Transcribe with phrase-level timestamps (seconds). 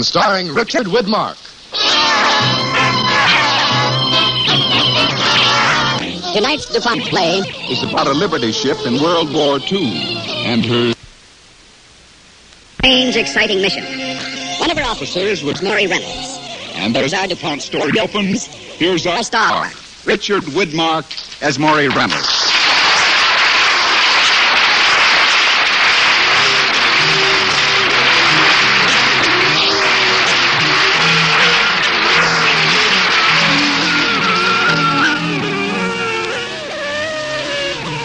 [0.00, 1.36] starring Richard Widmark.
[6.32, 10.94] Tonight's DuPont play is about a Liberty ship in World War II and her
[12.78, 13.84] strange, exciting mission.
[14.58, 16.38] One of her officers was Maury Reynolds.
[16.74, 18.46] And there's our DuPont story opens.
[18.46, 19.70] Here's our star,
[20.06, 22.41] Richard Widmark as Maury Reynolds.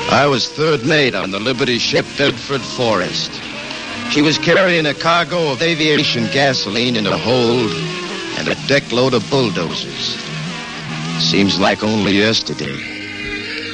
[0.10, 3.32] I was third mate on the Liberty ship Bedford Forrest.
[4.10, 7.72] She was carrying a cargo of aviation gasoline in a hold
[8.40, 10.16] and a deck load of bulldozers.
[11.20, 12.98] Seems like only yesterday.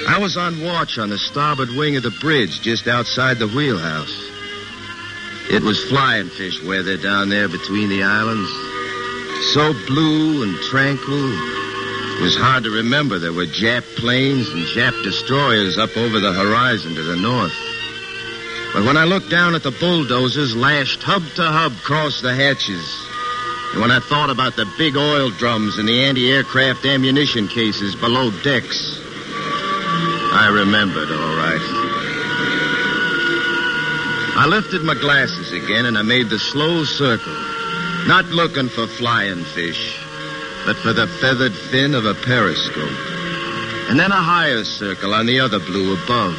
[0.08, 4.14] I was on watch on the starboard wing of the bridge just outside the wheelhouse.
[5.52, 8.50] It was flying fish weather down there between the islands.
[9.54, 11.63] So blue and tranquil,
[12.16, 16.32] it was hard to remember there were Jap planes and Jap destroyers up over the
[16.32, 17.54] horizon to the north.
[18.74, 22.86] But when I looked down at the bulldozers lashed hub to hub across the hatches,
[23.74, 28.30] and when I thought about the big oil drums and the anti-aircraft ammunition cases below
[28.44, 29.00] decks,
[30.32, 31.62] I remembered all right.
[34.36, 37.34] I lifted my glasses again and I made the slow circle,
[38.08, 40.03] not looking for flying fish
[40.66, 42.90] but for the feathered fin of a periscope.
[43.90, 46.38] And then a higher circle on the other blue above,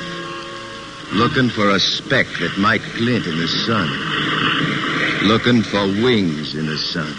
[1.12, 3.88] looking for a speck that might glint in the sun,
[5.28, 7.12] looking for wings in the sun.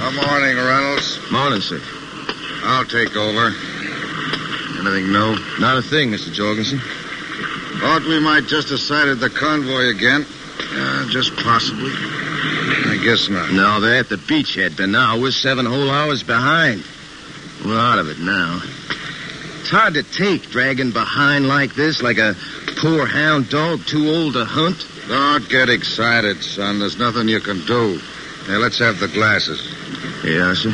[0.00, 1.30] Good morning, Reynolds.
[1.30, 1.80] Morning, sir.
[2.64, 3.52] I'll take over.
[4.88, 5.36] Anything new?
[5.60, 6.32] Not a thing, Mr.
[6.32, 6.78] Jorgensen.
[6.78, 10.24] Thought we might just have sighted the convoy again.
[10.60, 11.92] Uh, just possibly.
[11.92, 13.52] I guess not.
[13.52, 16.82] No, they're at the beachhead, but now we're seven whole hours behind.
[17.64, 18.60] We're out of it now.
[19.60, 22.34] It's hard to take dragging behind like this, like a
[22.80, 24.86] poor hound dog too old to hunt.
[25.08, 26.78] Don't get excited, son.
[26.78, 28.00] There's nothing you can do.
[28.48, 29.60] Now, let's have the glasses.
[30.24, 30.72] Yeah, sir.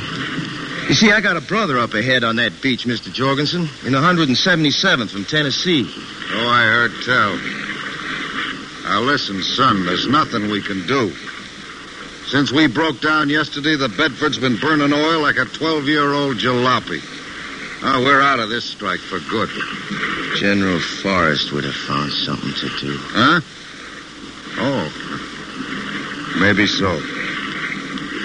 [0.89, 3.11] You see, I got a brother up ahead on that beach, Mr.
[3.11, 5.91] Jorgensen, in the 177th from Tennessee.
[6.31, 7.37] Oh, I heard tell.
[8.84, 11.11] Now, listen, son, there's nothing we can do.
[12.27, 16.37] Since we broke down yesterday, the Bedford's been burning oil like a 12 year old
[16.37, 17.01] jalopy.
[17.83, 19.49] Oh, we're out of this strike for good.
[20.37, 22.97] General Forrest would have found something to do.
[22.99, 23.41] Huh?
[24.59, 24.93] Oh.
[26.41, 27.01] Maybe so.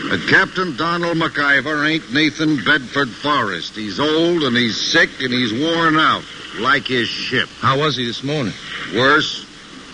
[0.10, 3.76] But Captain Donald MacIver ain't Nathan Bedford Forrest.
[3.76, 6.24] He's old and he's sick and he's worn out,
[6.60, 7.48] like his ship.
[7.60, 8.54] How was he this morning?
[8.96, 9.46] Worse.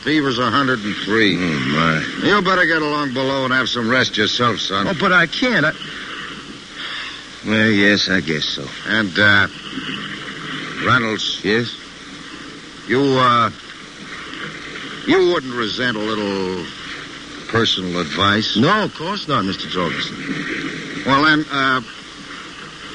[0.05, 1.35] Fever's 103.
[1.35, 2.27] Oh, my.
[2.27, 4.87] You better get along below and have some rest yourself, son.
[4.87, 5.65] Oh, but I can't.
[5.65, 5.73] I...
[7.45, 8.65] Well, yes, I guess so.
[8.87, 9.47] And, uh,
[10.85, 11.43] Reynolds.
[11.43, 11.75] Yes?
[12.87, 13.49] You, uh,
[15.07, 16.63] you wouldn't resent a little
[17.55, 18.57] personal advice?
[18.57, 19.69] No, of course not, Mr.
[19.69, 20.17] Jorgensen.
[21.05, 21.81] Well, then, uh,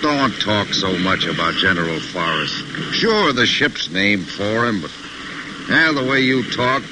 [0.03, 2.62] don't talk so much about General Forrest.
[2.93, 4.91] Sure, the ship's named for him, but,
[5.70, 6.82] yeah, the way you talk,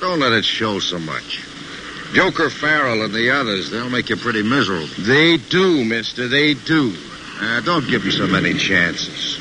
[0.00, 1.40] don't let it show so much.
[2.12, 4.86] Joker Farrell and the others, they'll make you pretty miserable.
[4.98, 6.94] They do, mister, they do.
[7.40, 9.40] Uh, don't give them so many chances.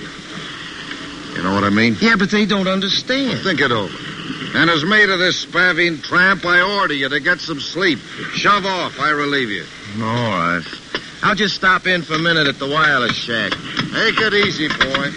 [1.35, 1.97] You know what I mean?
[1.99, 3.39] Yeah, but they don't understand.
[3.39, 4.12] Think it over.
[4.55, 7.97] And as mate of this spavin tramp, I order you to get some sleep.
[8.33, 8.99] Shove off.
[8.99, 9.65] I relieve you.
[9.97, 10.63] All right.
[11.23, 13.51] I'll just stop in for a minute at the wireless shack.
[13.51, 15.09] Take it easy, boy.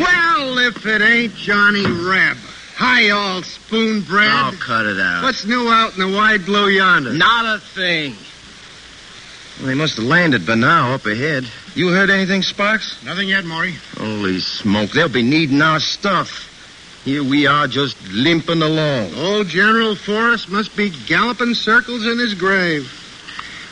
[0.00, 2.36] Well, if it ain't Johnny Reb.
[2.76, 4.30] Hi, all spoon bread.
[4.30, 5.22] I'll cut it out.
[5.24, 7.12] What's new out in the wide blue yonder?
[7.12, 8.16] Not a thing.
[9.58, 11.44] Well, they must have landed by now up ahead.
[11.74, 13.02] You heard anything, Sparks?
[13.04, 13.74] Nothing yet, Maury.
[13.96, 16.50] Holy smoke, they'll be needing our stuff.
[17.04, 19.12] Here we are just limping along.
[19.14, 22.88] Old General Forrest must be galloping circles in his grave.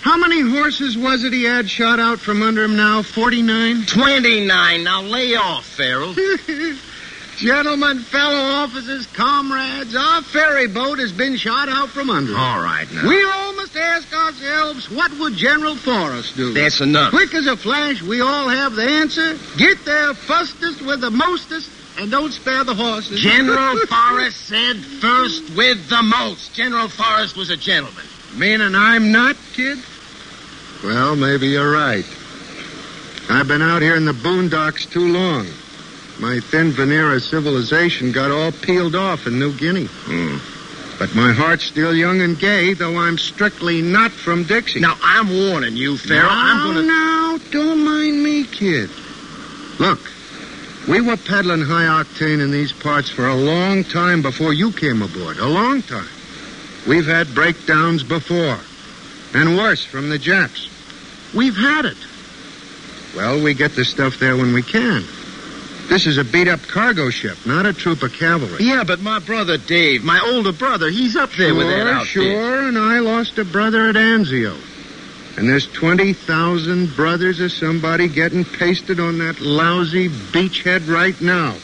[0.02, 3.02] How many horses was it he had shot out from under him now?
[3.02, 3.86] Forty-nine?
[3.86, 4.82] 29.
[4.82, 6.14] Now lay off, Farrell.
[7.36, 12.36] Gentlemen, fellow officers, comrades, our ferry boat has been shot out from under.
[12.36, 13.08] All right now.
[13.08, 16.52] We all must ask ourselves, what would General Forrest do?
[16.52, 17.10] That's enough.
[17.10, 19.36] Quick as a flash, we all have the answer.
[19.56, 23.20] Get there fastest with the mostest, and don't spare the horses.
[23.20, 26.54] General Forrest said first with the most.
[26.54, 28.04] General Forrest was a gentleman.
[28.36, 29.78] Meaning I'm not, kid?
[30.84, 32.04] Well, maybe you're right.
[33.30, 35.46] I've been out here in the boondocks too long.
[36.22, 39.88] My thin veneer of civilization got all peeled off in New Guinea.
[39.90, 40.38] Hmm.
[40.96, 44.78] But my heart's still young and gay, though I'm strictly not from Dixie.
[44.78, 46.22] Now, I'm warning you, Farrell.
[46.22, 46.82] Now, I'm going to.
[46.86, 48.88] now, don't mind me, kid.
[49.80, 49.98] Look,
[50.88, 55.02] we were peddling high octane in these parts for a long time before you came
[55.02, 55.38] aboard.
[55.38, 56.08] A long time.
[56.86, 58.60] We've had breakdowns before.
[59.34, 60.70] And worse from the Japs.
[61.34, 61.98] We've had it.
[63.16, 65.02] Well, we get the stuff there when we can.
[65.92, 68.64] This is a beat up cargo ship, not a troop of cavalry.
[68.64, 72.08] Yeah, but my brother Dave, my older brother, he's up there with that outfit.
[72.08, 74.56] Sure, and I lost a brother at Anzio.
[75.36, 81.56] And there's 20,000 brothers of somebody getting pasted on that lousy beachhead right now.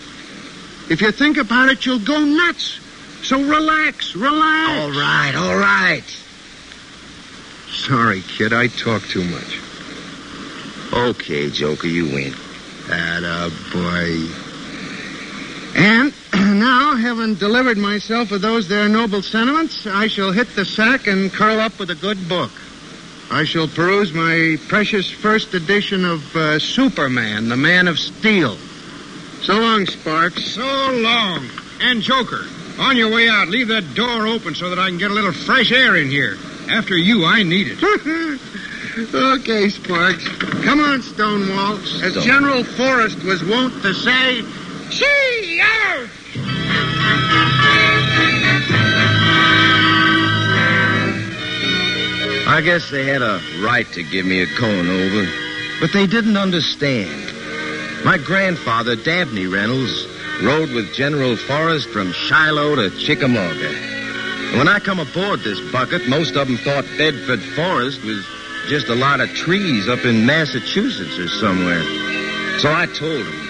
[0.90, 2.80] If you think about it, you'll go nuts.
[3.22, 4.78] So relax, relax.
[4.78, 6.04] All right, all right.
[7.70, 9.58] Sorry, kid, I talk too much.
[10.92, 12.34] Okay, Joker, you win.
[12.90, 14.48] Atta boy.
[15.76, 16.12] And
[16.58, 21.32] now, having delivered myself of those there noble sentiments, I shall hit the sack and
[21.32, 22.50] curl up with a good book.
[23.30, 28.56] I shall peruse my precious first edition of uh, Superman, the Man of Steel.
[29.42, 30.44] So long, Sparks.
[30.44, 31.46] So long.
[31.80, 32.44] And Joker,
[32.78, 35.32] on your way out, leave that door open so that I can get a little
[35.32, 36.36] fresh air in here.
[36.70, 38.40] After you, I need it.
[39.14, 40.26] okay, Sparks.
[40.64, 41.76] Come on, Stonewall.
[41.76, 44.42] As Stone- General Forrest was wont to say,
[44.90, 46.08] Gee, out!
[52.50, 55.28] I guess they had a right to give me a cone over,
[55.80, 57.26] but they didn't understand.
[58.04, 60.06] My grandfather, Dabney Reynolds,
[60.42, 63.68] rode with General Forrest from Shiloh to Chickamauga.
[63.68, 68.24] And when I come aboard this bucket, most of them thought Bedford Forrest was
[68.68, 71.82] just a lot of trees up in Massachusetts or somewhere.
[72.58, 73.48] So I told him,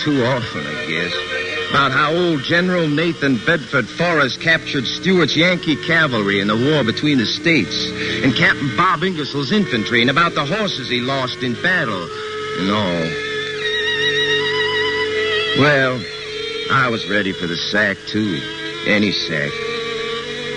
[0.00, 6.40] too often, I guess, about how old General Nathan Bedford Forrest captured Streight's Yankee cavalry
[6.40, 7.90] in the war between the states,
[8.24, 12.08] and Captain Bob Ingersoll's infantry, and about the horses he lost in battle,
[12.58, 13.28] and all.
[15.60, 16.00] Well,
[16.70, 18.40] I was ready for the sack, too.
[18.86, 19.67] Any sack.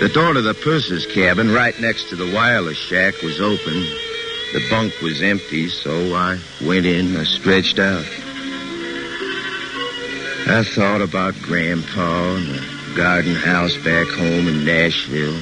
[0.02, 3.86] The door to the purser's cabin, right next to the wireless shack, was open.
[4.52, 8.04] The bunk was empty, so I went in, I stretched out.
[10.50, 15.38] I thought about Grandpa and the garden house back home in Nashville,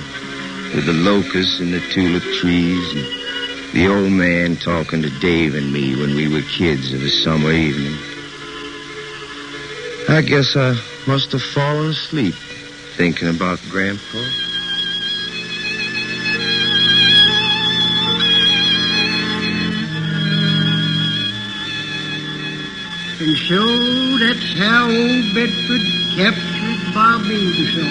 [0.74, 5.72] with the locusts and the tulip trees, and the old man talking to Dave and
[5.72, 7.96] me when we were kids of a summer evening.
[10.10, 12.34] I guess I must have fallen asleep
[13.00, 14.49] thinking about Grandpa.
[23.20, 23.60] And so
[24.16, 25.84] that's how old Bedford
[26.16, 27.84] captured Bob Ingersoll.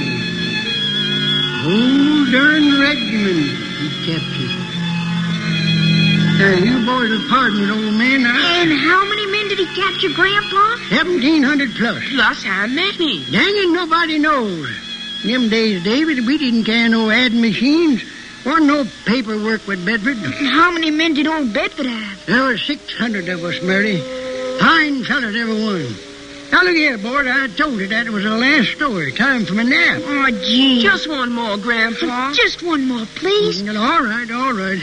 [1.62, 4.58] Whole darn regiment he captured.
[6.40, 8.26] Now, you boys will pardon me, old man.
[8.26, 10.80] And how many men did he capture, Grandpa?
[10.98, 12.04] 1,700 plus.
[12.10, 13.24] Plus how many?
[13.26, 14.68] Dang it, nobody knows.
[15.24, 18.02] In them days, David, we didn't carry no adding machines.
[18.48, 20.18] Wasn't no paperwork with Bedford.
[20.18, 22.26] And how many men did old Bedford have?
[22.26, 24.02] There were 600 of us, Murray.
[24.60, 25.96] Fine fellas, every one.
[26.52, 27.24] Now, look here, boy.
[27.32, 29.12] I told you that it was the last story.
[29.12, 30.02] Time for my nap.
[30.04, 30.82] Oh, gee.
[30.82, 32.34] Just one more, Grandpa.
[32.34, 33.62] Just one more, please.
[33.62, 34.82] Well, all right, all right.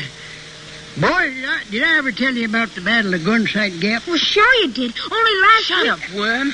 [0.97, 4.07] Boy, did I, did I ever tell you about the Battle of Gunsight Gap?
[4.07, 4.95] Well, sure you did.
[5.11, 5.93] Only last Shut week.
[5.93, 6.53] up, Worm.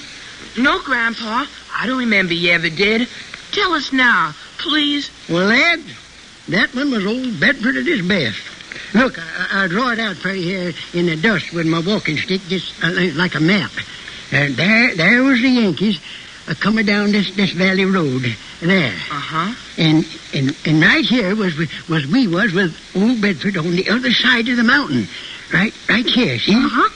[0.58, 1.44] No, Grandpa.
[1.78, 3.06] I don't remember you ever did.
[3.52, 5.10] Tell us now, please.
[5.28, 5.80] Well, lad,
[6.48, 8.40] that one was old Bedford at his best.
[8.94, 12.16] Look, I, I draw it out for you here in the dust with my walking
[12.18, 13.70] stick, just uh, like a map.
[14.32, 15.98] And there, there was the Yankees
[16.48, 18.24] uh, coming down this, this valley road.
[18.60, 18.92] There.
[19.10, 19.54] Uh-huh.
[19.78, 23.88] And, and and right here was we- was we was with old Bedford on the
[23.90, 25.08] other side of the mountain,
[25.52, 26.54] Right, right here, see?
[26.54, 26.88] Uh-huh.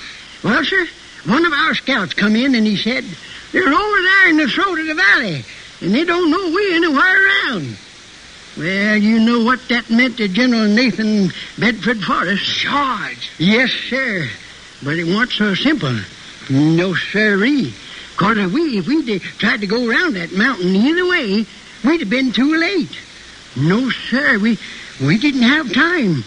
[0.45, 0.87] Well, sir,
[1.25, 3.05] one of our scouts come in and he said,
[3.53, 5.45] they're over there in the throat of the valley,
[5.81, 7.77] and they don't know we're anywhere around.
[8.57, 12.43] Well, you know what that meant to General Nathan Bedford Forrest.
[12.43, 13.31] Charge.
[13.39, 14.27] Yes, sir.
[14.83, 15.95] But it wasn't so simple.
[16.49, 17.75] No, sirree.
[18.13, 21.45] Because if, we, if we'd tried to go around that mountain either way,
[21.85, 22.99] we'd have been too late.
[23.57, 24.59] No, sir, we,
[25.03, 26.25] we didn't have time.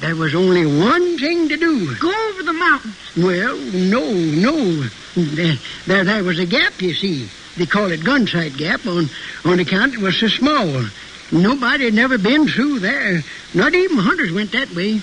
[0.00, 1.94] There was only one thing to do.
[1.96, 2.92] Go over the mountain.
[3.18, 4.88] Well, no, no.
[5.14, 5.56] There,
[5.86, 7.28] there, there was a gap, you see.
[7.56, 9.08] They call it Gunsight Gap on,
[9.44, 10.84] on account it was so small.
[11.32, 13.22] Nobody had never been through there.
[13.54, 15.00] Not even hunters went that way.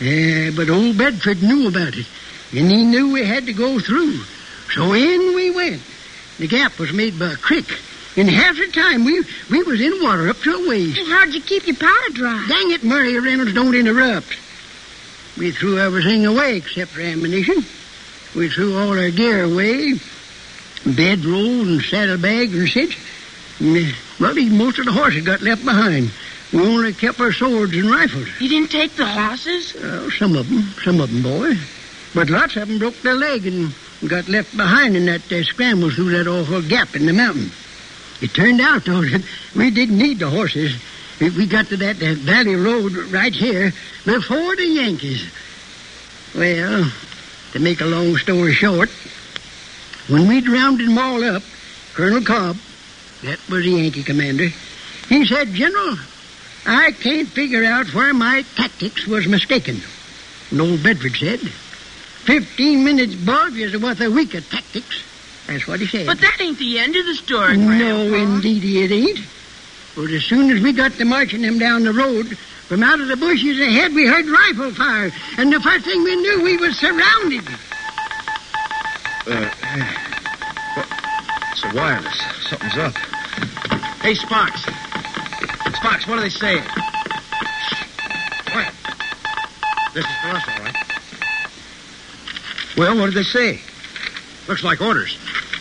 [0.00, 2.06] Yeah, but old Bedford knew about it,
[2.52, 4.18] and he knew we had to go through.
[4.74, 5.82] So in we went.
[6.38, 7.70] The gap was made by a creek.
[8.16, 11.00] In half the time, we we was in water up to our waist.
[11.08, 12.44] How'd you keep your powder dry?
[12.48, 14.36] Dang it, Murray Reynolds, don't interrupt.
[15.38, 17.64] We threw everything away except for ammunition.
[18.34, 19.94] We threw all our gear away,
[20.84, 22.98] bedroll and saddlebags and such.
[23.60, 26.10] Uh, even most of the horses got left behind.
[26.52, 28.28] We only kept our swords and rifles.
[28.40, 29.74] You didn't take the horses?
[29.74, 31.54] Well, some of them, some of them, boy.
[32.14, 33.72] But lots of them broke their leg and
[34.06, 37.50] got left behind in that uh, scramble through that awful gap in the mountain.
[38.20, 39.24] It turned out, though, that
[39.56, 40.76] we didn't need the horses.
[41.20, 43.72] We got to that uh, valley road right here
[44.04, 45.30] before the Yankees.
[46.34, 46.90] Well,
[47.52, 48.90] to make a long story short,
[50.08, 51.42] when we'd rounded them all up,
[51.94, 52.56] Colonel Cobb,
[53.22, 54.48] that was the Yankee commander,
[55.08, 55.96] he said, General,
[56.66, 59.80] I can't figure out where my tactics was mistaken.
[60.50, 65.02] And old Bedford said, Fifteen minutes above is worth a week of tactics.
[65.46, 66.06] That's what he said.
[66.06, 69.18] But that ain't the end of the story, No, indeed it ain't.
[69.96, 72.38] But as soon as we got to marching them down the road,
[72.68, 76.16] from out of the bushes ahead we heard rifle fire, and the first thing we
[76.16, 77.44] knew, we was surrounded.
[79.26, 79.50] Uh,
[81.52, 82.20] it's a wireless.
[82.48, 83.11] Something's up.
[84.02, 84.62] Hey, Sparks.
[85.76, 86.64] Sparks, what are they saying?
[88.52, 88.72] What?
[89.94, 90.76] This is for us, all right.
[92.76, 93.60] Well, what did they say?
[94.48, 95.16] Looks like orders.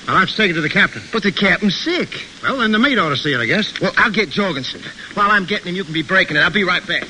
[0.07, 1.03] I'll have to take it to the captain.
[1.13, 2.09] But the captain's sick.
[2.41, 3.79] Well, then the mate ought to see it, I guess.
[3.79, 4.81] Well, I'll get Jorgensen.
[5.13, 6.39] While I'm getting him, you can be breaking it.
[6.39, 7.07] I'll be right back.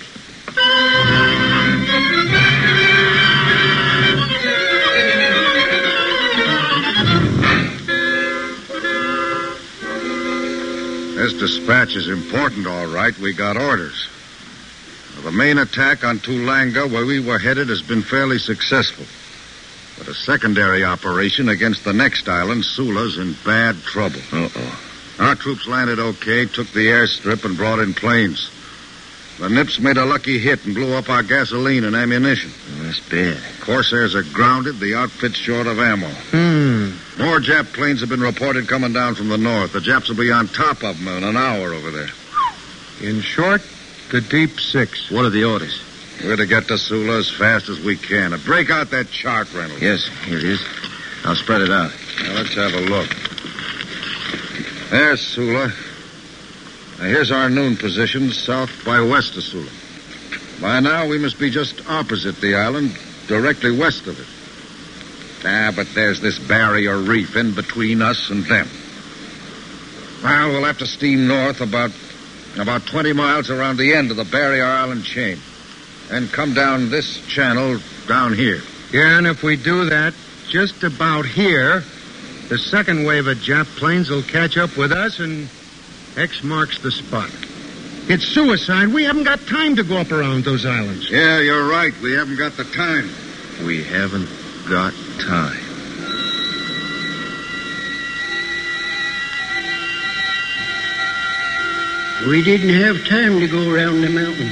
[11.41, 13.17] Dispatch is important, all right.
[13.17, 14.07] We got orders.
[15.23, 19.05] The main attack on Tulanga, where we were headed, has been fairly successful.
[19.97, 24.21] But a secondary operation against the next island, Sula's in bad trouble.
[24.31, 24.79] Uh-oh.
[25.17, 28.51] Our troops landed okay, took the airstrip, and brought in planes.
[29.41, 32.51] The Nips made a lucky hit and blew up our gasoline and ammunition.
[32.77, 33.39] that's bad.
[33.59, 36.09] Corsairs are grounded, the outfit's short of ammo.
[36.29, 36.91] Hmm.
[37.19, 39.73] More Jap planes have been reported coming down from the north.
[39.73, 42.09] The Japs will be on top of them in an hour over there.
[43.01, 43.63] In short,
[44.11, 45.09] the deep six.
[45.09, 45.81] What are the orders?
[46.23, 48.33] We're to get to Sula as fast as we can.
[48.33, 49.81] And break out that chart, Reynolds.
[49.81, 50.63] Yes, here it is.
[51.25, 51.91] I'll spread it out.
[52.21, 53.09] Now, let's have a look.
[54.91, 55.73] There's Sula.
[57.01, 59.71] Now, here's our noon position, south by west of Sula.
[60.61, 62.95] By now, we must be just opposite the island,
[63.27, 64.27] directly west of it.
[65.43, 68.69] Ah, but there's this barrier reef in between us and them.
[70.23, 71.89] Well, we'll have to steam north about
[72.59, 75.39] about 20 miles around the end of the barrier island chain.
[76.11, 78.61] And come down this channel down here.
[78.91, 80.13] Yeah, and if we do that,
[80.49, 81.83] just about here,
[82.49, 85.49] the second wave of Jap planes will catch up with us, and
[86.17, 87.29] X marks the spot.
[88.07, 88.89] It's suicide.
[88.89, 91.09] We haven't got time to go up around those islands.
[91.09, 91.93] Yeah, you're right.
[92.01, 93.09] We haven't got the time.
[93.65, 94.27] We haven't
[94.67, 95.71] got time.
[102.27, 104.51] We didn't have time to go around the mountain.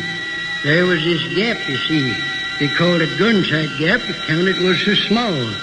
[0.63, 2.13] There was this gap, you see.
[2.59, 4.01] They called it Gunsight Gap.
[4.09, 5.53] It counted it was so small.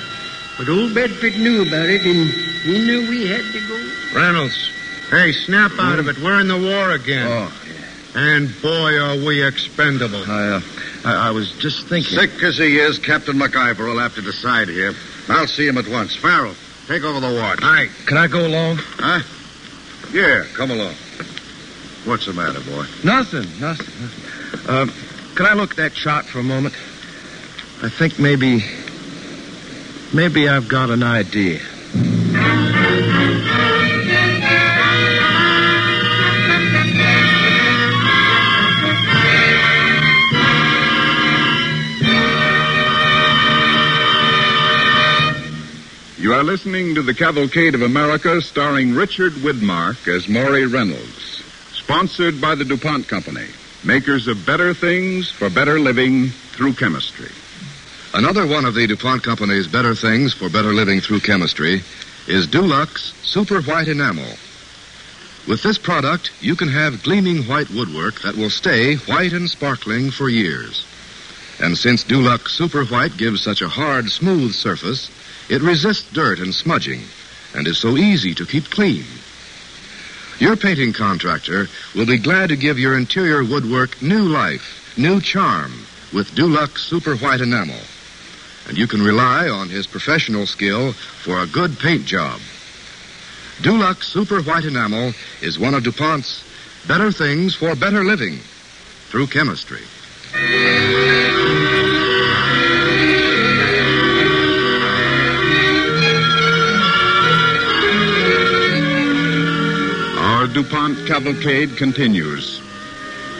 [0.56, 2.30] But old Bedford knew about it, and
[2.62, 4.18] he knew we had to go.
[4.18, 4.70] Reynolds,
[5.10, 6.18] hey, snap out of it.
[6.18, 7.26] We're in the war again.
[7.28, 7.52] Oh,
[8.14, 10.22] And boy, are we expendable.
[10.26, 10.60] I, uh,
[11.04, 12.18] I, I was just thinking.
[12.18, 14.92] Sick as he is, Captain McIver will have to decide here.
[15.28, 16.14] I'll see him at once.
[16.16, 16.54] Farrell,
[16.86, 17.58] take over the watch.
[17.62, 17.88] Aye.
[18.06, 18.76] Can I go along?
[18.78, 19.20] Huh?
[20.12, 20.94] Yeah, come along.
[22.04, 22.86] What's the matter, boy?
[23.02, 23.86] Nothing, nothing.
[24.00, 24.68] nothing.
[24.68, 24.86] Uh,
[25.34, 26.74] can I look at that chart for a moment?
[27.82, 28.64] I think maybe.
[30.14, 31.60] Maybe I've got an idea.
[46.26, 51.44] You are listening to the Cavalcade of America starring Richard Widmark as Maury Reynolds.
[51.70, 53.46] Sponsored by the DuPont Company,
[53.84, 57.30] makers of better things for better living through chemistry.
[58.12, 61.82] Another one of the DuPont Company's better things for better living through chemistry
[62.26, 64.34] is Dulux Super White Enamel.
[65.46, 70.10] With this product, you can have gleaming white woodwork that will stay white and sparkling
[70.10, 70.84] for years.
[71.60, 75.08] And since Dulux Super White gives such a hard, smooth surface,
[75.48, 77.00] it resists dirt and smudging
[77.54, 79.04] and is so easy to keep clean.
[80.38, 85.72] Your painting contractor will be glad to give your interior woodwork new life, new charm
[86.12, 87.80] with Dulux Super White Enamel.
[88.68, 92.40] And you can rely on his professional skill for a good paint job.
[93.62, 96.44] Dulux Super White Enamel is one of DuPont's
[96.86, 98.38] better things for better living
[99.08, 99.82] through chemistry.
[110.56, 112.62] DuPont cavalcade continues.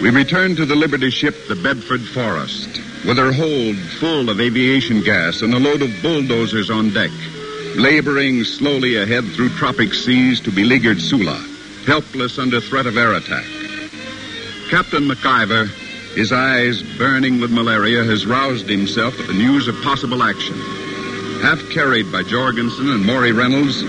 [0.03, 2.69] We return to the Liberty ship, the Bedford Forrest,
[3.07, 7.11] with her hold full of aviation gas and a load of bulldozers on deck,
[7.75, 11.43] laboring slowly ahead through tropic seas to beleaguered Sula,
[11.87, 13.47] helpless under threat of air attack.
[14.69, 15.69] Captain McIver,
[16.15, 20.55] his eyes burning with malaria, has roused himself at the news of possible action.
[21.41, 23.81] Half carried by Jorgensen and Maury Reynolds,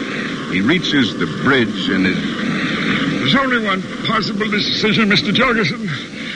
[0.50, 2.47] he reaches the bridge and is
[3.28, 5.34] There's only one possible decision, Mr.
[5.34, 5.82] Jorgensen.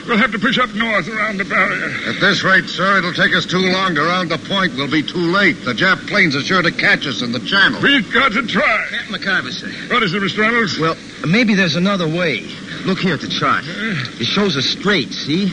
[0.05, 1.87] We'll have to push up north around the barrier.
[2.09, 4.75] At this rate, sir, it'll take us too long to round the point.
[4.75, 5.63] We'll be too late.
[5.63, 7.81] The Jap planes are sure to catch us in the channel.
[7.81, 8.87] We've got to try.
[8.89, 9.71] Captain McIver, sir.
[9.93, 10.39] What is it, Mr.
[10.39, 10.77] Reynolds?
[10.77, 12.41] Well, maybe there's another way.
[12.83, 13.63] Look here at the chart.
[13.65, 15.45] It shows a strait, see?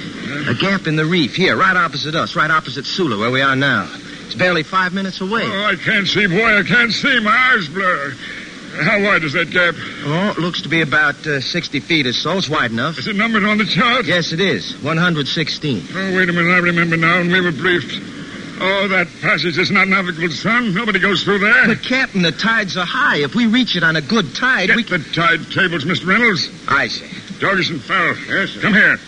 [0.49, 3.55] A gap in the reef here, right opposite us, right opposite Sula, where we are
[3.55, 3.89] now.
[4.27, 5.43] It's barely five minutes away.
[5.45, 6.59] Oh, I can't see, boy.
[6.59, 7.21] I can't see.
[7.21, 8.13] My eyes blur.
[8.81, 9.75] How wide is that gap?
[10.05, 12.39] Oh, it looks to be about uh, 60 feet or so.
[12.39, 12.99] It's wide enough.
[12.99, 14.07] Is it numbered on the chart?
[14.07, 14.77] Yes, it is.
[14.83, 15.89] 116.
[15.91, 16.53] Oh, wait a minute.
[16.53, 18.01] I remember now, and we were briefed.
[18.61, 20.75] Oh, that passage is not navigable, son.
[20.75, 21.67] Nobody goes through there.
[21.67, 23.19] But, Captain, the tides are high.
[23.19, 24.83] If we reach it on a good tide, we.
[24.83, 26.07] Get we the tide tables, Mr.
[26.07, 26.49] Reynolds.
[26.69, 27.07] I see.
[27.39, 28.17] Jorgensen, Farrell.
[28.29, 28.61] Yes, sir.
[28.61, 28.99] Come here.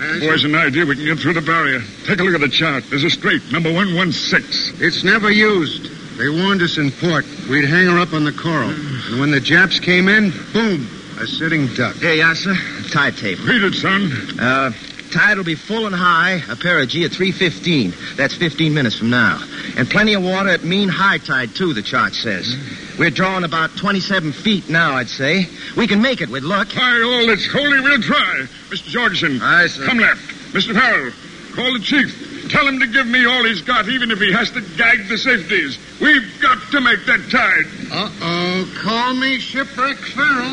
[0.00, 1.80] Yes, Boys, an idea we can get through the barrier.
[2.06, 2.84] Take a look at the chart.
[2.90, 4.76] There's a strait, number 116.
[4.80, 5.91] It's never used.
[6.22, 7.26] They warned us in port.
[7.50, 8.70] We'd hang her up on the coral.
[8.70, 10.86] And when the Japs came in, boom,
[11.18, 11.96] a sitting duck.
[11.96, 12.54] Here you are, sir.
[12.92, 13.42] Tide table.
[13.42, 14.38] Read it, son.
[14.38, 14.70] Uh,
[15.10, 18.14] tide will be full and high, apogee at 3.15.
[18.14, 19.42] That's 15 minutes from now.
[19.76, 22.54] And plenty of water at mean high tide, too, the chart says.
[23.00, 25.48] We're drawing about 27 feet now, I'd say.
[25.76, 26.72] We can make it with luck.
[26.72, 28.46] By all that's holy, we'll try.
[28.68, 28.86] Mr.
[28.86, 29.42] Jorgensen.
[29.42, 29.86] Aye, sir.
[29.86, 30.22] Come left.
[30.52, 30.72] Mr.
[30.72, 31.10] Farrell,
[31.56, 32.21] call the chief.
[32.52, 35.16] Tell him to give me all he's got, even if he has to gag the
[35.16, 35.78] safeties.
[36.02, 37.64] We've got to make that tide.
[37.90, 38.68] Uh-oh.
[38.82, 40.52] Call me Shipwreck Farrell.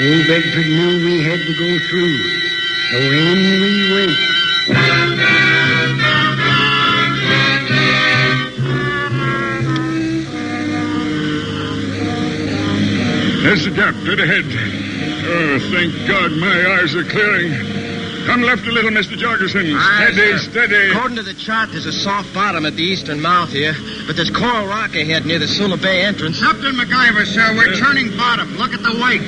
[0.00, 2.18] Old Bedford knew we had to go through.
[2.90, 4.18] So in we went.
[13.44, 14.87] There's the gap, dead ahead.
[15.30, 17.52] Oh, thank God my eyes are clearing.
[18.24, 19.16] Come left a little, Mr.
[19.16, 19.72] Jorgensen.
[19.74, 20.50] Aye, steady, sir.
[20.50, 20.90] steady.
[20.90, 23.74] According to the chart, there's a soft bottom at the eastern mouth here,
[24.06, 26.40] but there's coral rock ahead near the Sula Bay entrance.
[26.40, 28.56] Captain McIver, sir, we're turning bottom.
[28.56, 29.22] Look at the weight.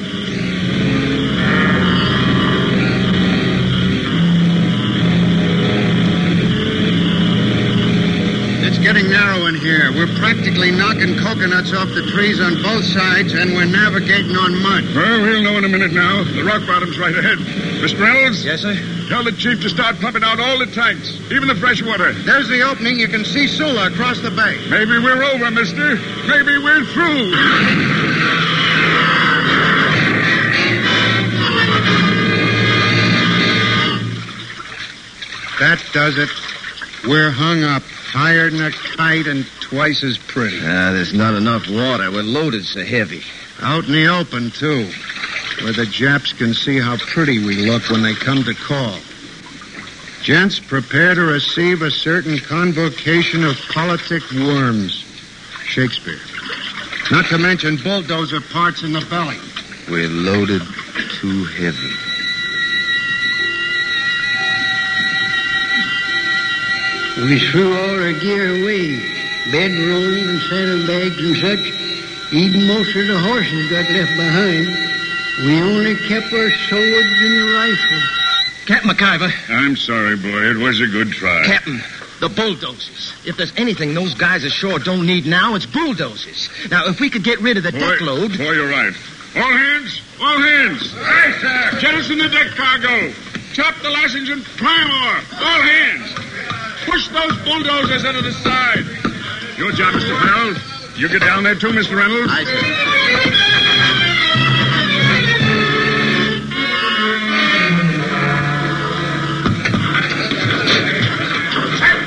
[9.40, 9.92] Getting narrow in here.
[9.92, 14.84] We're practically knocking coconuts off the trees on both sides, and we're navigating on mud.
[14.94, 16.24] Well, we'll know in a minute now.
[16.24, 17.38] The rock bottom's right ahead.
[17.38, 18.00] Mr.
[18.00, 18.44] Reynolds?
[18.44, 18.74] Yes, sir?
[19.08, 22.12] Tell the chief to start pumping out all the tanks, even the fresh water.
[22.12, 22.98] There's the opening.
[22.98, 24.56] You can see Sula across the bay.
[24.68, 25.96] Maybe we're over, mister.
[26.28, 27.30] Maybe we're through.
[35.58, 36.30] That does it.
[37.06, 40.58] We're hung up, higher than a kite and twice as pretty.
[40.58, 42.10] Ah, there's not enough water.
[42.10, 43.22] We're loaded so heavy.
[43.62, 44.90] Out in the open, too,
[45.62, 48.98] where the Japs can see how pretty we look when they come to call.
[50.22, 55.04] Gents, prepare to receive a certain convocation of politic worms.
[55.64, 56.20] Shakespeare.
[57.10, 59.38] Not to mention bulldozer parts in the belly.
[59.88, 60.62] We're loaded
[61.20, 62.09] too heavy.
[67.16, 68.98] We threw all our gear away.
[69.50, 72.32] Bedrolls and saddlebags and such.
[72.32, 74.66] Even most of the horses got left behind.
[75.44, 78.04] We only kept our swords and rifles.
[78.66, 79.32] Captain McIver.
[79.50, 80.28] I'm sorry, boy.
[80.50, 81.44] It was a good try.
[81.44, 81.82] Captain,
[82.20, 83.12] The bulldozers.
[83.26, 86.48] If there's anything those guys ashore don't need now, it's bulldozers.
[86.70, 88.36] Now, if we could get rid of the deck load.
[88.38, 88.94] Boy, you're right.
[89.36, 90.00] All hands!
[90.20, 90.94] All hands!
[90.96, 91.80] Aye, sir.
[91.80, 93.12] Jettison the deck cargo.
[93.52, 95.40] Chop the lashings and pry more.
[95.40, 96.29] All hands.
[96.90, 98.84] Push those bulldozers into the side.
[99.56, 100.18] Your job, Mr.
[100.20, 100.54] Farrell.
[100.98, 101.96] You get down there too, Mr.
[101.96, 102.32] Reynolds.
[102.32, 103.49] Aye, sir.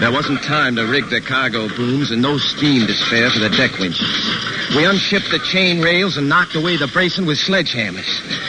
[0.04, 3.48] There wasn't time to rig the cargo booms and no steam to spare for the
[3.48, 4.04] deck winches.
[4.76, 8.04] We unshipped the chain rails and knocked away the bracing with sledgehammers.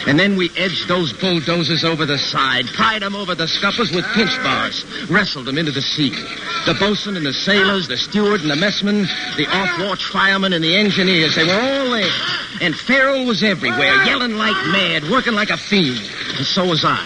[0.09, 4.05] And then we edged those bulldozers over the side, pried them over the scuppers with
[4.19, 6.11] pinch bars, wrestled them into the sea.
[6.67, 10.75] The bosun and the sailors, the steward and the messman, the off-watch firemen and the
[10.75, 12.11] engineers, they were all there.
[12.63, 16.03] And Farrell was everywhere, yelling like mad, working like a fiend.
[16.37, 16.99] And so was I.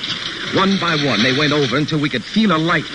[0.56, 2.88] One by one, they went over until we could feel a light.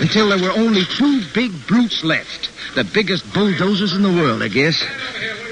[0.00, 2.50] Until there were only two big brutes left.
[2.74, 4.82] The biggest bulldozers in the world, I guess.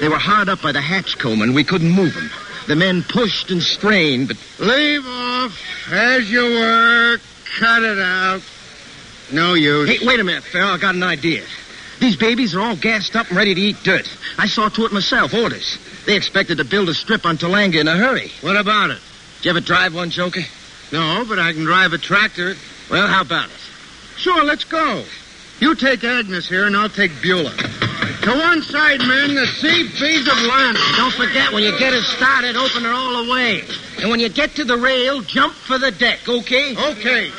[0.01, 2.29] They were hard up by the hatch comb, and we couldn't move them.
[2.67, 4.37] The men pushed and strained, but.
[4.59, 5.57] Leave off
[5.91, 7.17] as you were.
[7.59, 8.41] Cut it out.
[9.31, 9.89] No use.
[9.89, 10.69] Hey, wait a minute, Farrell.
[10.69, 11.43] I got an idea.
[11.99, 14.09] These babies are all gassed up and ready to eat dirt.
[14.37, 15.77] I saw to it myself, orders.
[16.05, 18.31] They expected to build a strip on Tolanga in a hurry.
[18.41, 18.99] What about it?
[19.37, 20.41] Did you ever drive one, Joker?
[20.91, 22.55] No, but I can drive a tractor.
[22.89, 23.55] Well, how about it?
[24.17, 25.03] Sure, let's go.
[25.59, 27.55] You take Agnes here, and I'll take Beulah.
[28.23, 30.77] To one side, men, the CP's of land.
[30.95, 33.63] Don't forget, when you get it started, open her all the way.
[33.99, 36.75] And when you get to the rail, jump for the deck, okay?
[36.91, 37.31] Okay.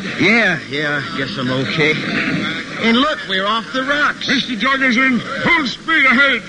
[0.00, 1.92] Yeah, yeah, I guess I'm okay.
[2.88, 4.26] And look, we're off the rocks.
[4.26, 4.58] Mr.
[4.58, 6.42] Jorgensen, full speed ahead.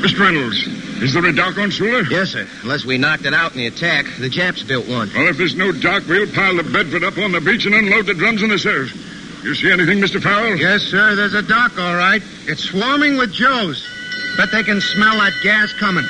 [0.00, 0.20] Mr.
[0.20, 0.68] Reynolds,
[1.02, 2.04] is there a dock on Sula?
[2.08, 2.46] Yes, sir.
[2.62, 4.06] Unless we knocked it out in the attack.
[4.20, 5.10] The Japs built one.
[5.12, 8.06] Well, if there's no dock, we'll pile the Bedford up on the beach and unload
[8.06, 9.07] the drums in the surf.
[9.42, 10.20] You see anything, Mr.
[10.20, 10.56] Farrell?
[10.56, 11.14] Yes, sir.
[11.14, 12.22] There's a dock, all right.
[12.46, 13.86] It's swarming with Joes.
[14.36, 16.04] Bet they can smell that gas coming.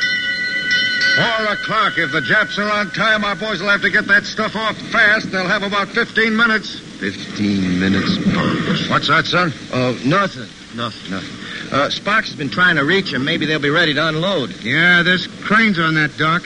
[1.16, 1.98] Four o'clock.
[1.98, 4.76] If the Japs are on time, our boys will have to get that stuff off
[4.92, 5.30] fast.
[5.30, 6.80] They'll have about 15 minutes.
[6.98, 8.88] Fifteen minutes, Bumpus.
[8.88, 9.52] What's that, son?
[9.72, 10.48] Oh, nothing.
[10.74, 11.72] Nothing, nothing.
[11.72, 13.24] Uh, Sparks has been trying to reach them.
[13.24, 14.50] Maybe they'll be ready to unload.
[14.64, 16.42] Yeah, there's cranes on that dock.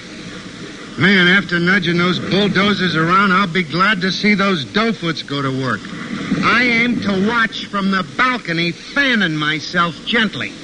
[0.99, 5.51] Man, after nudging those bulldozers around, I'll be glad to see those doughfoots go to
[5.51, 5.81] work.
[6.45, 10.51] I aim to watch from the balcony, fanning myself gently.
[10.51, 10.59] Lift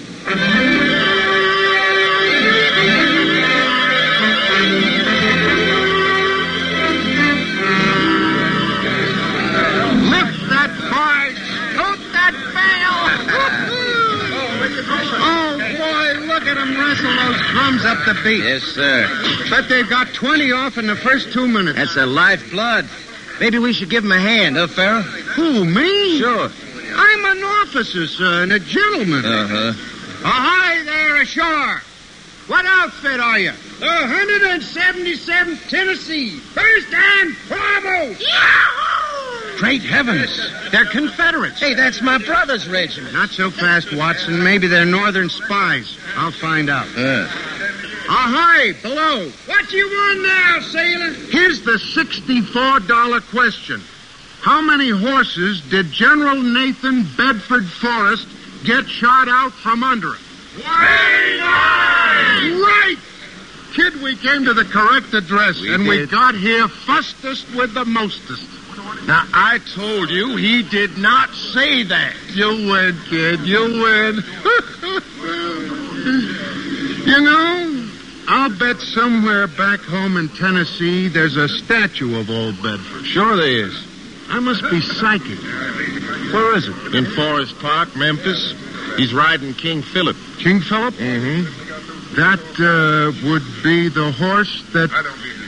[10.50, 11.30] that bar,
[11.78, 12.98] tote that bale.
[15.20, 18.42] oh, boy, look at them wrestle those drums up the beat.
[18.42, 19.06] Yes, sir.
[19.48, 21.78] But they've got 20 off in the first two minutes.
[21.78, 22.88] That's a lifeblood.
[23.40, 25.02] Maybe we should give him a hand, huh, Farrell?
[25.02, 26.18] Who, me?
[26.18, 26.50] Sure.
[26.94, 29.24] I'm an officer, sir, and a gentleman.
[29.24, 29.72] Uh-huh.
[30.24, 31.82] Ahoy there ashore.
[32.48, 33.52] What outfit are you?
[33.78, 38.20] The 177th Tennessee, first and foremost.
[38.20, 39.58] Yahoo!
[39.58, 40.50] Great heavens.
[40.72, 41.60] They're Confederates.
[41.60, 43.12] Hey, that's my brother's regiment.
[43.12, 44.42] Not so fast, Watson.
[44.42, 45.98] Maybe they're Northern spies.
[46.16, 46.86] I'll find out.
[46.96, 47.28] Uh.
[48.08, 49.28] Ahoy, below.
[49.46, 51.12] What you want now, sailor?
[51.12, 53.82] Here's the $64 question.
[54.40, 58.26] How many horses did General Nathan Bedford Forrest
[58.64, 60.22] get shot out from under him?
[60.54, 61.42] 29!
[62.62, 62.96] Right!
[63.74, 67.84] Kid, we came to the correct address, We and we got here fustest with the
[67.84, 68.46] mostest.
[69.06, 72.14] Now, I told you he did not say that.
[72.32, 73.40] You win, kid.
[73.40, 74.16] You win.
[77.06, 77.67] you know,
[78.30, 83.06] I'll bet somewhere back home in Tennessee there's a statue of old Bedford.
[83.06, 83.86] Sure there is.
[84.28, 85.38] I must be psychic.
[86.32, 86.94] Where is it?
[86.94, 88.54] In Forrest Park, Memphis.
[88.98, 90.16] He's riding King Philip.
[90.38, 90.92] King Philip?
[90.94, 92.16] Mm-hmm.
[92.16, 94.90] That uh, would be the horse that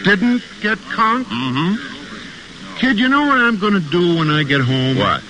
[0.05, 1.29] didn't get conked?
[1.29, 2.79] Mm-hmm.
[2.79, 4.97] Kid, you know what I'm going to do when I get home?
[4.97, 5.23] What?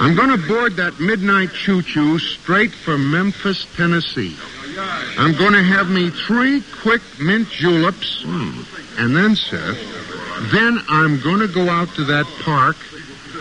[0.00, 4.36] I'm going to board that midnight choo-choo straight for Memphis, Tennessee.
[5.18, 8.24] I'm going to have me three quick mint juleps.
[8.24, 9.78] And then, Seth,
[10.52, 12.76] then I'm going to go out to that park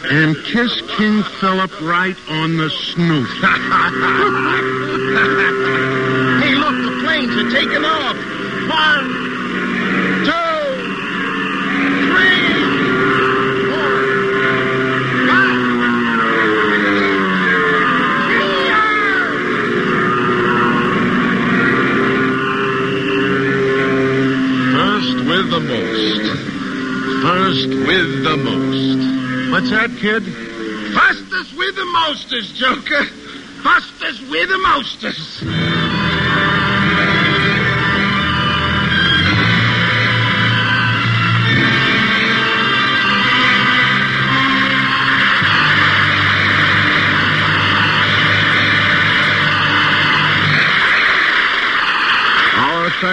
[0.06, 3.28] and kiss King Philip right on the snoot.
[6.43, 8.15] hey, look, the planes are taking off.
[8.69, 9.06] One,
[10.23, 10.60] two,
[12.08, 12.54] three,
[13.71, 13.95] four,
[15.28, 15.60] five.
[24.71, 26.25] First with the most.
[27.23, 29.52] First with the most.
[29.52, 30.23] What's that, kid?
[30.93, 33.06] Fastest with the mostest, Joker.
[33.63, 35.79] Fastest with the mostest.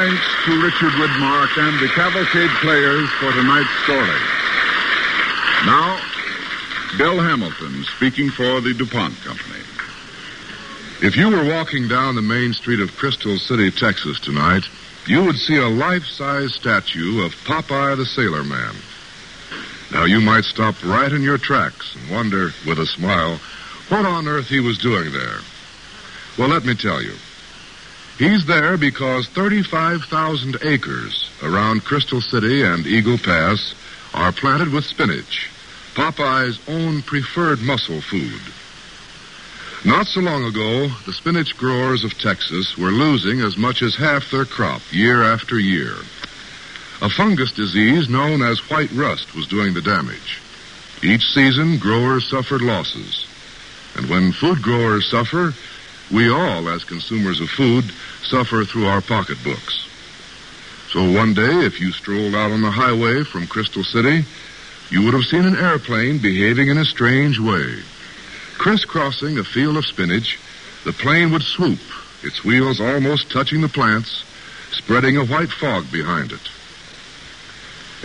[0.07, 4.21] Thanks to Richard Widmark and the Cavalcade players for tonight's story.
[5.67, 5.99] Now,
[6.97, 9.59] Bill Hamilton speaking for the DuPont Company.
[11.03, 14.63] If you were walking down the main street of Crystal City, Texas tonight,
[15.07, 18.75] you would see a life-size statue of Popeye the Sailor Man.
[19.91, 23.41] Now, you might stop right in your tracks and wonder, with a smile,
[23.89, 25.39] what on earth he was doing there.
[26.39, 27.15] Well, let me tell you.
[28.19, 33.75] He's there because 35,000 acres around Crystal City and Eagle Pass
[34.15, 35.51] are planted with spinach,
[35.95, 38.41] Popeye's own preferred muscle food.
[39.85, 44.31] Not so long ago, the spinach growers of Texas were losing as much as half
[44.31, 45.93] their crop year after year.
[47.03, 50.41] A fungus disease known as white rust was doing the damage.
[51.03, 53.27] Each season, growers suffered losses.
[53.95, 55.53] And when food growers suffer,
[56.13, 57.85] we all, as consumers of food,
[58.23, 59.89] suffer through our pocketbooks.
[60.91, 64.25] So one day, if you strolled out on the highway from Crystal City,
[64.89, 67.83] you would have seen an airplane behaving in a strange way.
[68.57, 70.39] Crisscrossing a field of spinach,
[70.85, 71.81] the plane would swoop,
[72.23, 74.25] its wheels almost touching the plants,
[74.71, 76.41] spreading a white fog behind it.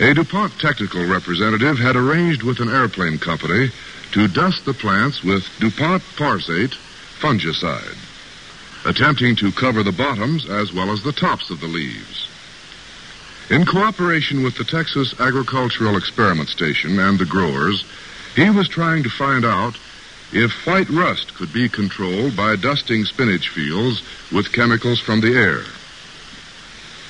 [0.00, 3.70] A DuPont technical representative had arranged with an airplane company
[4.12, 6.74] to dust the plants with DuPont Parzate
[7.22, 7.96] fungicide,
[8.84, 12.28] attempting to cover the bottoms as well as the tops of the leaves.
[13.48, 17.84] In cooperation with the Texas Agricultural Experiment Station and the growers,
[18.34, 19.78] he was trying to find out
[20.32, 25.62] if white rust could be controlled by dusting spinach fields with chemicals from the air.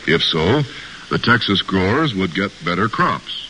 [0.07, 0.63] If so,
[1.11, 3.49] the Texas growers would get better crops.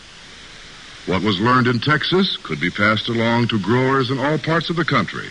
[1.07, 4.77] What was learned in Texas could be passed along to growers in all parts of
[4.77, 5.31] the country.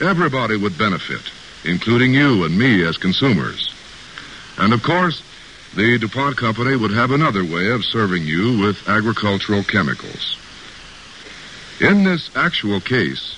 [0.00, 1.22] Everybody would benefit,
[1.64, 3.74] including you and me as consumers.
[4.56, 5.22] And of course,
[5.74, 10.36] the DuPont Company would have another way of serving you with agricultural chemicals.
[11.80, 13.36] In this actual case,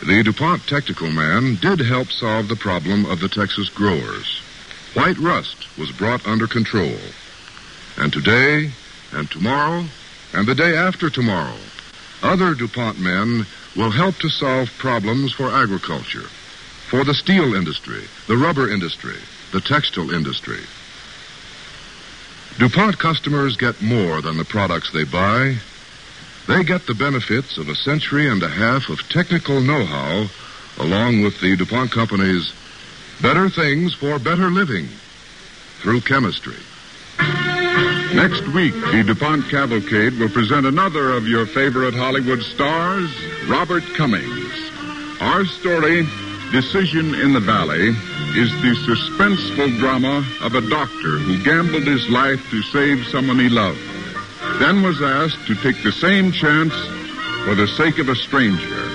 [0.00, 4.40] the DuPont technical man did help solve the problem of the Texas growers.
[4.94, 6.96] White rust was brought under control.
[7.96, 8.70] And today,
[9.12, 9.84] and tomorrow,
[10.32, 11.56] and the day after tomorrow,
[12.22, 13.46] other DuPont men
[13.78, 16.26] will help to solve problems for agriculture,
[16.90, 19.14] for the steel industry, the rubber industry,
[19.52, 20.58] the textile industry.
[22.58, 25.54] DuPont customers get more than the products they buy.
[26.48, 30.26] They get the benefits of a century and a half of technical know-how
[30.78, 32.52] along with the DuPont Company's
[33.22, 34.88] better things for better living
[35.82, 36.56] through chemistry.
[38.14, 43.10] Next week, the DuPont Cavalcade will present another of your favorite Hollywood stars,
[43.46, 44.70] Robert Cummings.
[45.20, 46.06] Our story,
[46.50, 47.88] Decision in the Valley,
[48.34, 53.50] is the suspenseful drama of a doctor who gambled his life to save someone he
[53.50, 53.78] loved,
[54.58, 56.74] then was asked to take the same chance
[57.44, 58.88] for the sake of a stranger.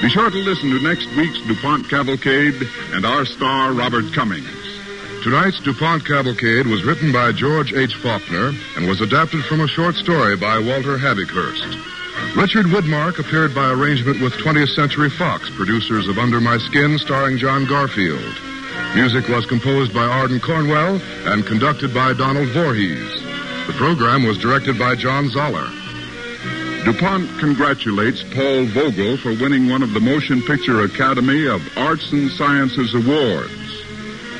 [0.00, 4.65] Be sure to listen to next week's DuPont Cavalcade and our star, Robert Cummings.
[5.26, 7.96] Tonight's DuPont Cavalcade was written by George H.
[7.96, 11.66] Faulkner and was adapted from a short story by Walter Havighurst.
[12.36, 17.38] Richard Widmark appeared by arrangement with 20th Century Fox, producers of Under My Skin, starring
[17.38, 18.22] John Garfield.
[18.94, 23.10] Music was composed by Ardon Cornwell and conducted by Donald Voorhees.
[23.66, 25.66] The program was directed by John Zoller.
[26.84, 32.30] DuPont congratulates Paul Vogel for winning one of the Motion Picture Academy of Arts and
[32.30, 33.65] Sciences Awards.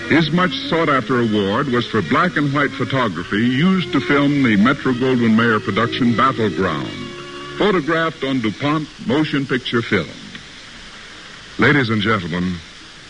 [0.09, 4.57] His much sought after award was for black and white photography used to film the
[4.57, 7.07] Metro Goldwyn Mayer production Battleground.
[7.59, 10.07] photographed on DuPont motion picture film.
[11.59, 12.57] Ladies and gentlemen,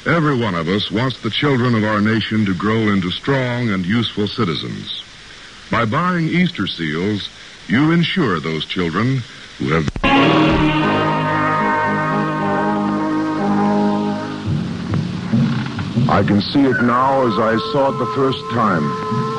[0.06, 3.84] every one of us wants the children of our nation to grow into strong and
[3.84, 5.02] useful citizens.
[5.70, 7.28] By buying Easter seals,
[7.66, 9.22] you ensure those children
[9.58, 10.55] who have.
[16.08, 19.36] I can see it now as I saw it the first time.